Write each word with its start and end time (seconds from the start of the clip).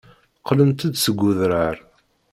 Qqlent-d 0.39 0.95
seg 1.03 1.19
udrar. 1.29 1.77